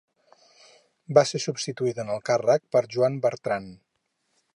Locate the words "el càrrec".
2.13-2.65